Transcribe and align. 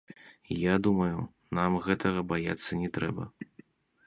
Я 0.71 0.75
думаю, 0.87 1.19
нам 1.59 1.77
гэтага 1.89 2.25
баяцца 2.33 2.71
не 2.81 2.89
трэба. 2.97 3.23